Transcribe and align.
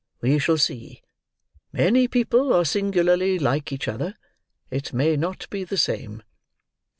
We 0.19 0.39
shall 0.39 0.57
see. 0.57 1.03
Many 1.71 2.07
people 2.07 2.53
are 2.53 2.65
singularly 2.65 3.37
like 3.37 3.71
each 3.71 3.87
other. 3.87 4.15
It 4.71 4.93
may 4.93 5.15
not 5.15 5.47
be 5.51 5.63
the 5.63 5.77
same." 5.77 6.23